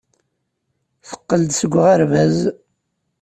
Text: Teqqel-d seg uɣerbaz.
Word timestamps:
Teqqel-d 1.07 1.51
seg 1.59 1.73
uɣerbaz. 1.79 2.37